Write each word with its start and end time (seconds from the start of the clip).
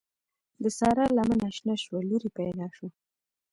د 0.63 0.63
سارا 0.77 1.05
لمنه 1.17 1.47
شنه 1.57 1.75
شوه؛ 1.83 1.99
لور 2.09 2.21
يې 2.25 2.31
پیدا 2.39 2.67
شوه. 2.75 2.89